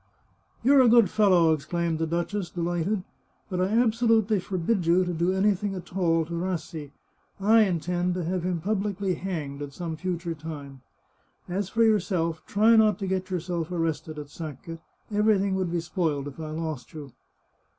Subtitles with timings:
[0.63, 3.03] "You're a good fellow," exclaimed the duchess, de lighted."
[3.51, 6.89] But I absolutely forbid you to do anything at all to Rassi.
[7.39, 10.81] I intend to have him publicly hanged at some future time.
[11.47, 14.79] As for yourself, try not to get your self arrested at Sacca;
[15.11, 17.11] everything would be spoiled if I lost you."